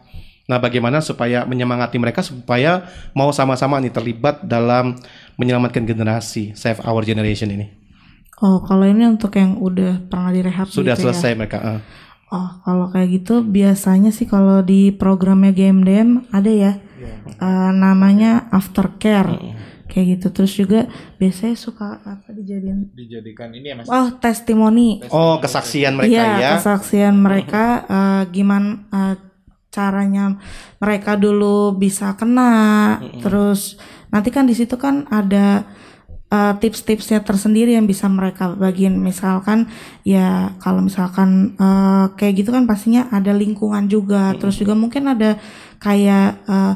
[0.45, 2.85] Nah, bagaimana supaya menyemangati mereka supaya
[3.17, 4.93] mau sama-sama nih terlibat dalam
[5.41, 7.73] menyelamatkan generasi, save our generation ini?
[8.45, 11.03] Oh, kalau ini untuk yang udah pernah direhab sudah gitu ya?
[11.09, 11.37] selesai ya?
[11.41, 11.59] mereka.
[11.65, 11.81] Uh.
[12.35, 17.19] Oh, kalau kayak gitu biasanya sih kalau di programnya GMDM ada ya, yeah.
[17.41, 19.41] uh, namanya aftercare.
[19.41, 19.74] Mm.
[19.85, 20.27] Kayak gitu.
[20.33, 20.81] Terus juga
[21.17, 22.93] biasanya suka apa dijadiin?
[22.93, 23.87] Dijadikan ini ya Mas.
[23.87, 25.05] oh testimoni.
[25.09, 26.51] Oh, kesaksian mereka Iya, ya.
[26.57, 29.17] kesaksian mereka eh, gimana eh,
[29.69, 30.39] caranya
[30.79, 33.75] mereka dulu bisa kena, terus
[34.09, 35.67] nanti kan di situ kan ada
[36.31, 38.95] eh, tips-tipsnya tersendiri yang bisa mereka bagiin.
[39.03, 39.67] Misalkan
[40.07, 45.43] ya kalau misalkan eh, kayak gitu kan pastinya ada lingkungan juga, terus juga mungkin ada
[45.83, 46.75] kayak eh,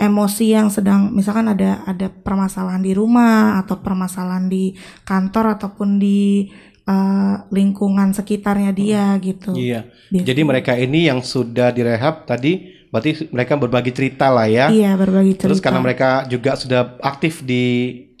[0.00, 4.72] emosi yang sedang misalkan ada ada permasalahan di rumah atau permasalahan di
[5.04, 6.48] kantor ataupun di
[6.88, 9.52] eh, lingkungan sekitarnya dia gitu.
[9.52, 9.88] Iya.
[10.08, 10.26] Biasanya.
[10.28, 14.68] Jadi mereka ini yang sudah direhab tadi berarti mereka berbagi cerita lah ya.
[14.68, 15.48] Iya, berbagi cerita.
[15.48, 17.64] Terus karena mereka juga sudah aktif di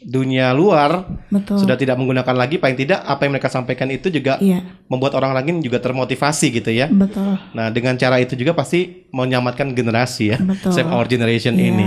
[0.04, 1.62] dunia luar, Betul.
[1.62, 4.62] sudah tidak menggunakan lagi paling tidak apa yang mereka sampaikan itu juga Iya.
[4.86, 6.90] membuat orang lain juga termotivasi gitu ya.
[6.90, 7.38] Betul.
[7.52, 10.38] Nah, dengan cara itu juga pasti menyelamatkan generasi ya.
[10.38, 10.74] Betul.
[10.74, 11.66] Save our generation Iya.
[11.68, 11.86] ini.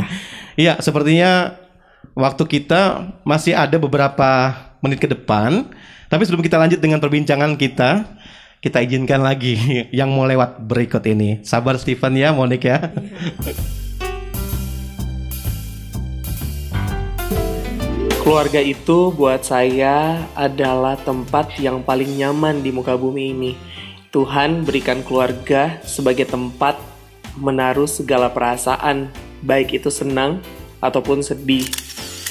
[0.56, 1.60] Iya, sepertinya
[2.16, 2.82] waktu kita
[3.24, 5.68] masih ada beberapa menit ke depan.
[6.06, 8.06] Tapi sebelum kita lanjut dengan perbincangan kita,
[8.62, 9.58] kita izinkan lagi
[10.00, 11.44] yang mau lewat berikut ini.
[11.44, 12.94] Sabar Steven ya, Monik ya.
[18.26, 23.54] Keluarga itu buat saya adalah tempat yang paling nyaman di muka bumi ini.
[24.10, 26.74] Tuhan berikan keluarga sebagai tempat
[27.38, 29.14] menaruh segala perasaan,
[29.46, 30.42] baik itu senang
[30.82, 31.70] ataupun sedih.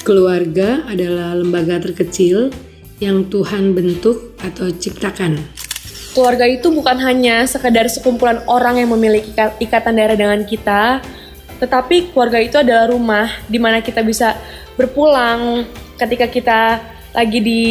[0.03, 2.51] Keluarga adalah lembaga terkecil
[2.99, 5.39] yang Tuhan bentuk atau ciptakan.
[6.11, 10.99] Keluarga itu bukan hanya sekedar sekumpulan orang yang memiliki ika- ikatan darah dengan kita,
[11.63, 14.35] tetapi keluarga itu adalah rumah di mana kita bisa
[14.75, 15.63] berpulang
[15.95, 16.59] ketika kita
[17.15, 17.61] lagi di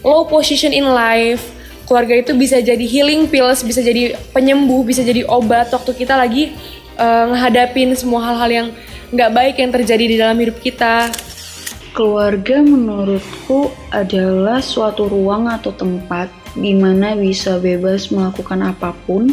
[0.00, 1.42] low position in life.
[1.86, 6.50] Keluarga itu bisa jadi healing pills, bisa jadi penyembuh, bisa jadi obat waktu kita lagi
[6.98, 8.68] eh, ngehadapin semua hal-hal yang
[9.14, 11.14] nggak baik yang terjadi di dalam hidup kita.
[11.94, 19.32] Keluarga menurutku adalah suatu ruang atau tempat di mana bisa bebas melakukan apa pun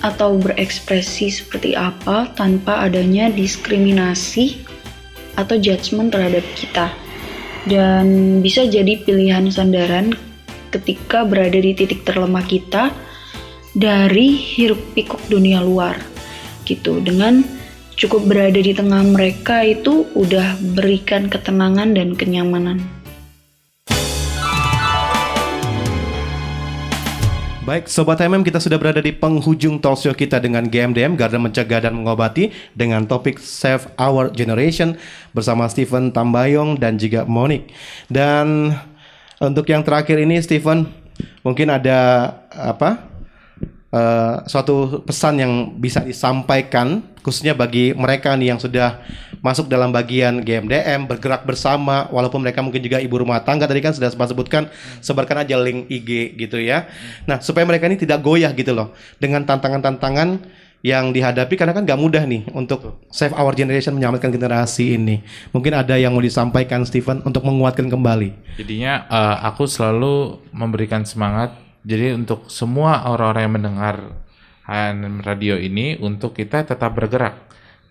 [0.00, 4.64] atau berekspresi seperti apa tanpa adanya diskriminasi
[5.34, 7.03] atau judgement terhadap kita.
[7.64, 10.12] Dan bisa jadi pilihan sandaran
[10.68, 12.92] ketika berada di titik terlemah kita
[13.72, 15.96] dari hiruk pikuk dunia luar
[16.68, 17.42] gitu dengan
[17.94, 22.82] cukup berada di tengah mereka itu udah berikan ketenangan dan kenyamanan.
[27.64, 31.80] Baik, Sobat MM kita sudah berada di penghujung talk show kita dengan GMDM, Garda Mencegah
[31.88, 35.00] dan Mengobati dengan topik Save Our Generation
[35.32, 37.72] bersama Stephen Tambayong dan juga Monik.
[38.12, 38.76] Dan
[39.40, 40.92] untuk yang terakhir ini Stephen,
[41.40, 43.13] mungkin ada apa?
[43.94, 49.00] Eh, suatu pesan yang bisa disampaikan khususnya bagi mereka nih yang sudah
[49.40, 53.96] masuk dalam bagian GMDM bergerak bersama walaupun mereka mungkin juga ibu rumah tangga tadi kan
[53.96, 54.68] sudah sempat sebutkan
[55.00, 56.88] sebarkan aja link IG gitu ya.
[57.24, 60.42] Nah, supaya mereka ini tidak goyah gitu loh dengan tantangan-tantangan
[60.84, 65.24] yang dihadapi karena kan nggak mudah nih untuk save our generation menyelamatkan generasi ini.
[65.48, 68.60] Mungkin ada yang mau disampaikan Stephen untuk menguatkan kembali.
[68.60, 71.63] Jadinya eh, aku selalu memberikan semangat.
[71.84, 73.96] Jadi untuk semua orang-orang yang mendengar
[75.20, 77.36] radio ini untuk kita tetap bergerak.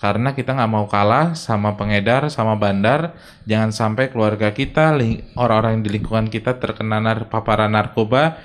[0.02, 3.16] Karena kita nggak mau kalah sama pengedar, sama bandar.
[3.48, 4.98] Jangan sampai keluarga kita,
[5.40, 8.36] orang-orang yang di lingkungan kita terkena nar paparan narkoba.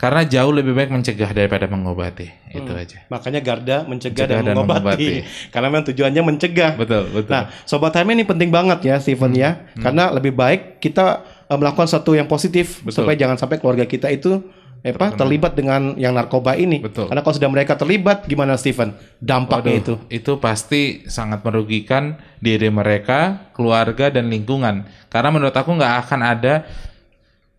[0.00, 2.24] Karena jauh lebih baik mencegah daripada mengobati.
[2.56, 2.80] Itu Hmm.
[2.80, 3.04] aja.
[3.12, 4.80] Makanya Garda mencegah, Mencegah dan, dan mengobati.
[4.80, 5.12] mengobati.
[5.52, 6.70] Karena memang tujuannya mencegah.
[6.80, 7.28] Betul, betul.
[7.36, 9.60] Nah, sobat HM ini penting banget ya, Steven ya.
[9.76, 11.20] Karena lebih baik kita
[11.52, 13.04] eh, melakukan sesuatu yang positif Betul.
[13.04, 14.40] supaya jangan sampai keluarga kita itu
[14.80, 16.80] eh, apa terlibat dengan yang narkoba ini.
[16.80, 18.96] Karena kalau sudah mereka terlibat, gimana Steven?
[19.20, 19.94] Dampaknya Waduh, itu.
[20.08, 24.88] itu pasti sangat merugikan diri mereka, keluarga dan lingkungan.
[25.12, 26.54] Karena menurut aku nggak akan ada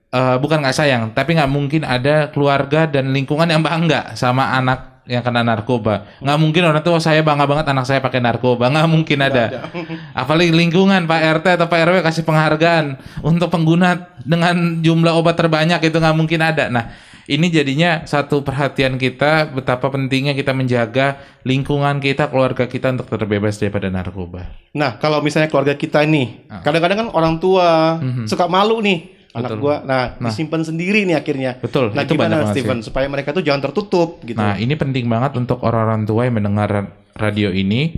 [0.09, 4.91] eh, bukan nggak sayang, tapi nggak mungkin ada keluarga dan lingkungan yang bangga sama anak
[5.09, 6.05] yang kena narkoba.
[6.21, 8.69] Nggak mungkin orang tua saya bangga banget anak saya pakai narkoba.
[8.69, 9.67] Nggak mungkin ada.
[10.21, 15.81] Apalagi lingkungan Pak RT atau Pak RW kasih penghargaan untuk pengguna dengan jumlah obat terbanyak
[15.81, 16.69] itu nggak mungkin ada.
[16.69, 16.93] Nah,
[17.31, 21.15] ini jadinya satu perhatian kita betapa pentingnya kita menjaga
[21.47, 24.51] lingkungan kita, keluarga kita untuk terbebas daripada narkoba.
[24.75, 29.23] Nah, kalau misalnya keluarga kita nih, kadang-kadang kan orang tua suka malu nih.
[29.31, 29.55] Anak Ah.
[29.55, 29.63] Betul.
[29.63, 30.27] gua, nah, Nah.
[30.27, 31.55] disimpan sendiri nih akhirnya.
[31.63, 32.91] Betul, Nah, itu gimana Steven sih.
[32.91, 34.35] supaya mereka tuh jangan tertutup gitu.
[34.35, 37.95] Nah, ini penting banget untuk orang-orang tua yang mendengar radio ini.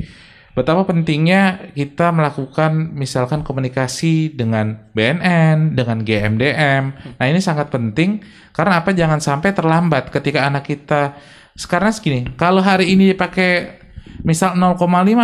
[0.53, 6.83] Betapa pentingnya kita melakukan misalkan komunikasi dengan BNN, dengan GMDM.
[7.17, 8.21] Nah, ini sangat penting
[8.53, 8.93] karena apa?
[8.93, 11.17] Jangan sampai terlambat ketika anak kita
[11.57, 12.29] sekarang segini.
[12.37, 13.81] Kalau hari ini dipakai
[14.21, 14.77] misal 0,5,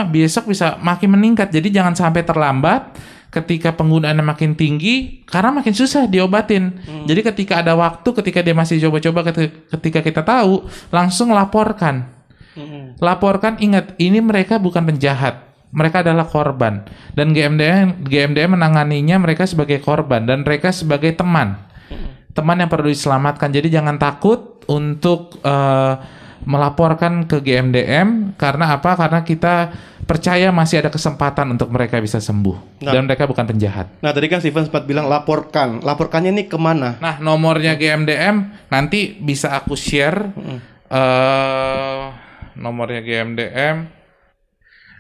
[0.10, 1.54] besok bisa makin meningkat.
[1.54, 2.98] Jadi jangan sampai terlambat
[3.30, 6.82] ketika penggunaannya makin tinggi karena makin susah diobatin.
[6.82, 7.06] Hmm.
[7.06, 9.30] Jadi ketika ada waktu ketika dia masih coba-coba
[9.78, 12.19] ketika kita tahu langsung laporkan.
[12.58, 12.98] Hmm.
[12.98, 15.50] Laporkan ingat ini mereka bukan penjahat.
[15.70, 16.82] Mereka adalah korban
[17.14, 21.62] dan GMDM GMDM menanganinya mereka sebagai korban dan mereka sebagai teman.
[21.94, 22.18] Hmm.
[22.34, 23.54] Teman yang perlu diselamatkan.
[23.54, 26.02] Jadi jangan takut untuk uh,
[26.48, 28.96] melaporkan ke GMDM karena apa?
[28.96, 29.74] Karena kita
[30.10, 34.02] percaya masih ada kesempatan untuk mereka bisa sembuh nah, dan mereka bukan penjahat.
[34.02, 36.98] Nah tadi kan Steven sempat bilang laporkan, laporkannya ini ke mana?
[36.98, 40.58] Nah nomornya GMDM nanti bisa aku share hmm.
[40.90, 42.29] uh,
[42.60, 43.88] nomornya GMDM.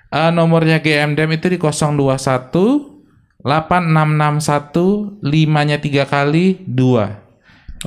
[0.10, 2.98] Uh, nomornya GMDM itu di 021
[3.39, 7.30] 8661 5-nya 3 kali 2.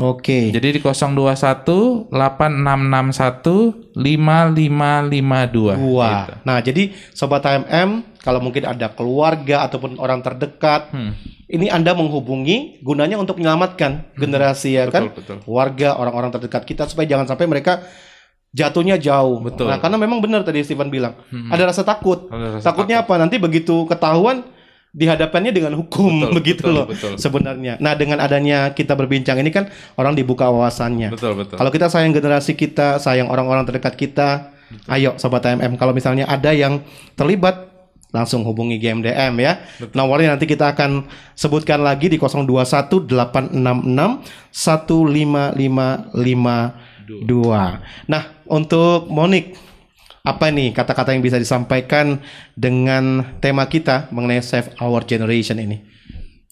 [0.01, 0.49] Oke.
[0.49, 5.77] Jadi di 021 8661 5552.
[5.93, 6.25] Wah.
[6.25, 6.33] Gitu.
[6.49, 11.13] Nah, jadi sobat HMM kalau mungkin ada keluarga ataupun orang terdekat, hmm.
[11.53, 14.17] ini Anda menghubungi gunanya untuk menyelamatkan hmm.
[14.17, 15.37] generasi ya betul, kan, betul.
[15.45, 17.85] warga, orang-orang terdekat kita supaya jangan sampai mereka
[18.53, 19.41] jatuhnya jauh.
[19.41, 19.73] Betul.
[19.73, 21.49] Nah, karena memang benar tadi Steven bilang, hmm.
[21.49, 22.29] ada rasa takut.
[22.29, 23.17] Ada rasa Takutnya takut.
[23.17, 23.23] apa?
[23.27, 24.45] Nanti begitu ketahuan
[24.93, 27.17] dihadapannya dengan hukum betul, begitu betul, loh betul.
[27.17, 27.81] sebenarnya.
[27.81, 31.17] Nah dengan adanya kita berbincang ini kan orang dibuka wawasannya.
[31.17, 31.57] Betul betul.
[31.57, 34.93] Kalau kita sayang generasi kita, sayang orang-orang terdekat kita, betul.
[34.93, 36.85] ayo sobat MM kalau misalnya ada yang
[37.17, 37.73] terlibat
[38.13, 39.65] langsung hubungi GMDM ya.
[39.81, 39.97] Betul.
[39.97, 43.57] Nomornya nanti kita akan sebutkan lagi di 021 866
[47.07, 48.09] 15552.
[48.09, 49.57] Nah, untuk Monik
[50.23, 52.23] apa nih kata-kata yang bisa disampaikan
[52.55, 55.83] dengan tema kita mengenai Save Our Generation ini?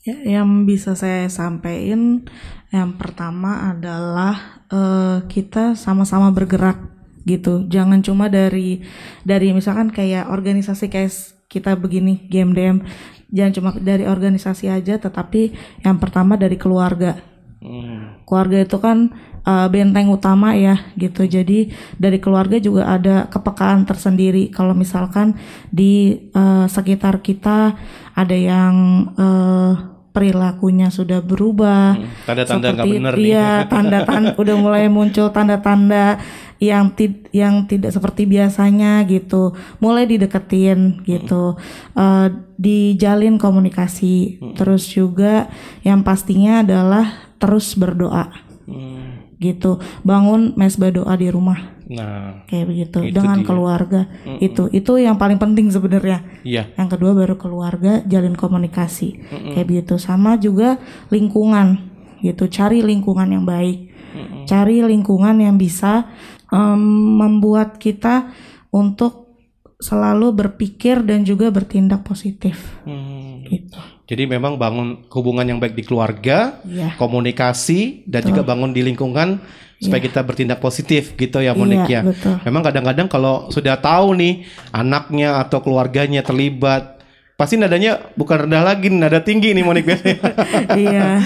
[0.03, 2.27] Ya, yang bisa saya sampaikan
[2.75, 6.81] yang pertama adalah uh, kita sama-sama bergerak
[7.29, 7.69] gitu.
[7.71, 8.83] Jangan cuma dari
[9.23, 11.13] dari misalkan kayak organisasi kayak
[11.51, 12.87] kita begini GMDM,
[13.31, 17.19] jangan cuma dari organisasi aja, tetapi yang pertama dari keluarga.
[17.61, 18.25] Hmm.
[18.25, 19.13] Keluarga itu kan
[19.45, 21.25] uh, benteng utama ya gitu.
[21.25, 24.49] Jadi dari keluarga juga ada kepekaan tersendiri.
[24.53, 25.37] Kalau misalkan
[25.71, 27.77] di uh, sekitar kita
[28.17, 28.75] ada yang
[29.17, 29.73] uh,
[30.11, 33.23] perilakunya sudah berubah, hmm, tanda-tanda nggak benar nih.
[33.31, 36.19] Iya, tanda-tanda udah mulai muncul tanda-tanda
[36.61, 39.55] yang tid yang tidak seperti biasanya gitu.
[39.79, 41.55] Mulai dideketin gitu.
[41.95, 42.27] Uh,
[42.59, 44.43] dijalin komunikasi.
[44.43, 44.59] Hmm.
[44.59, 45.49] Terus juga
[45.87, 48.29] yang pastinya adalah terus berdoa.
[48.67, 49.10] Hmm
[49.41, 53.47] gitu bangun mesbah doa di rumah nah kayak begitu dengan dia.
[53.51, 54.47] keluarga mm -mm.
[54.47, 56.71] itu itu yang paling penting sebenarnya iya.
[56.79, 59.53] yang kedua baru keluarga jalin komunikasi mm -mm.
[59.57, 60.79] kayak begitu sama juga
[61.11, 61.83] lingkungan
[62.23, 64.45] gitu cari lingkungan yang baik mm -mm.
[64.47, 66.07] cari lingkungan yang bisa
[66.55, 68.31] um, membuat kita
[68.71, 69.35] untuk
[69.81, 73.51] selalu berpikir dan juga bertindak positif mm.
[73.51, 76.99] gitu jadi memang bangun hubungan yang baik di keluarga, yeah.
[76.99, 78.35] komunikasi dan betul.
[78.35, 79.39] juga bangun di lingkungan
[79.79, 80.07] supaya yeah.
[80.11, 82.11] kita bertindak positif gitu ya Monik yeah, ya.
[82.11, 82.43] Betul.
[82.43, 86.99] Memang kadang-kadang kalau sudah tahu nih anaknya atau keluarganya terlibat
[87.39, 90.19] pasti nadanya bukan rendah lagi, nada tinggi nih Monik biasanya.
[90.83, 91.23] iya.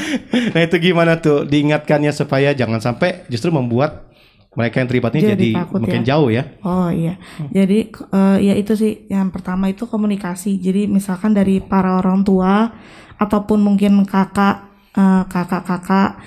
[0.53, 4.13] nah itu gimana tuh diingatkannya supaya jangan sampai justru membuat
[4.55, 6.09] mereka yang terlibatnya jadi, jadi takut, makin ya?
[6.09, 6.43] jauh ya.
[6.63, 7.15] Oh iya.
[7.19, 7.51] Hmm.
[7.51, 7.79] Jadi
[8.15, 10.59] uh, ya itu sih yang pertama itu komunikasi.
[10.63, 12.71] Jadi misalkan dari para orang tua
[13.19, 16.23] ataupun mungkin kakak uh, kakak-kakak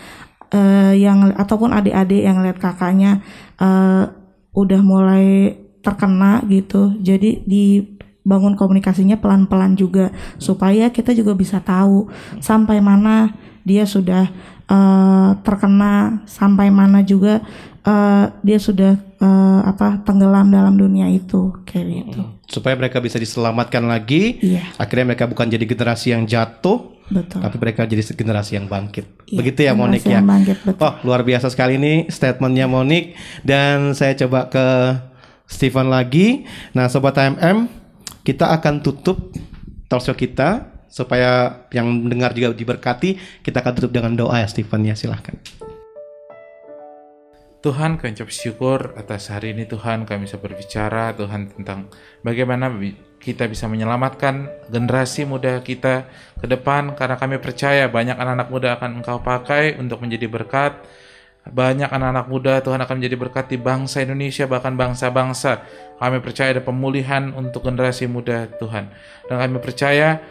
[0.52, 3.24] uh, yang ataupun adik-adik yang lihat kakaknya
[3.60, 4.12] uh,
[4.52, 7.00] udah mulai terkena gitu.
[7.00, 12.12] Jadi dibangun komunikasinya pelan-pelan juga supaya kita juga bisa tahu
[12.44, 13.32] sampai mana
[13.68, 14.32] dia sudah
[14.72, 17.44] uh, terkena sampai mana juga
[17.88, 22.22] uh, dia sudah uh, apa tenggelam dalam dunia itu kayak gitu.
[22.52, 24.38] Supaya mereka bisa diselamatkan lagi.
[24.44, 24.76] Iya.
[24.76, 27.40] Akhirnya mereka bukan jadi generasi yang jatuh, betul.
[27.40, 29.32] tapi mereka jadi generasi yang bangkit.
[29.32, 30.20] Iya, Begitu ya Monik ya.
[30.20, 30.84] Bangkit, betul.
[30.84, 33.16] Oh luar biasa sekali ini statementnya Monik
[33.48, 34.66] dan saya coba ke
[35.48, 36.44] Steven lagi.
[36.76, 37.72] Nah sobat HMM
[38.28, 39.32] kita akan tutup
[39.88, 43.40] talkshow kita supaya yang mendengar juga diberkati.
[43.40, 45.40] Kita akan tutup dengan doa ya Steven ya silahkan.
[47.58, 50.06] Tuhan kami ucap syukur atas hari ini Tuhan.
[50.06, 51.90] Kami bisa berbicara Tuhan tentang
[52.22, 52.70] bagaimana
[53.18, 56.06] kita bisa menyelamatkan generasi muda kita
[56.38, 56.94] ke depan.
[56.94, 60.78] Karena kami percaya banyak anak-anak muda akan Engkau pakai untuk menjadi berkat.
[61.48, 65.66] Banyak anak-anak muda Tuhan akan menjadi berkat di bangsa Indonesia bahkan bangsa-bangsa.
[65.98, 68.94] Kami percaya ada pemulihan untuk generasi muda Tuhan.
[69.26, 70.22] Dan kami percaya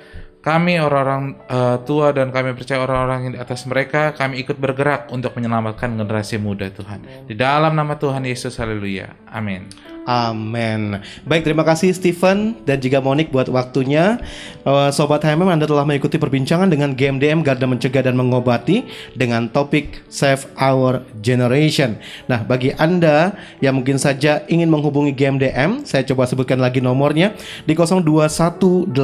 [0.46, 5.10] kami orang-orang uh, tua dan kami percaya orang-orang yang di atas mereka, kami ikut bergerak
[5.10, 7.26] untuk menyelamatkan generasi muda Tuhan.
[7.26, 9.10] Di dalam nama Tuhan Yesus, haleluya.
[9.26, 9.95] Amin.
[10.06, 11.02] Amin.
[11.26, 14.22] Baik, terima kasih Stephen dan juga Monik buat waktunya.
[14.62, 18.86] Uh, Sobat HMM, Anda telah mengikuti perbincangan dengan GMDM Garda Mencegah dan Mengobati
[19.18, 21.98] dengan topik Save Our Generation.
[22.30, 27.34] Nah, bagi Anda yang mungkin saja ingin menghubungi GMDM, saya coba sebutkan lagi nomornya
[27.66, 28.94] di 021866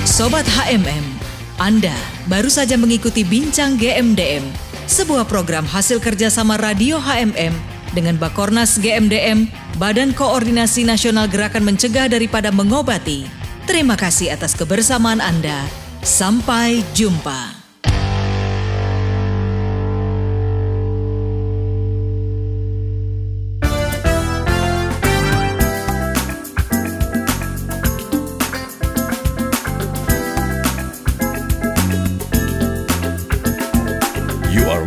[0.09, 1.05] Sobat HMM,
[1.61, 1.97] Anda
[2.29, 4.45] baru saja mengikuti Bincang GMDM,
[4.89, 7.53] sebuah program hasil kerjasama Radio HMM
[7.93, 15.65] dengan Bakornas GMDM, Badan Koordinasi Nasional Gerakan Mencegah Daripada Mengobati Terima kasih atas kebersamaan Anda.
[16.05, 17.65] Sampai jumpa.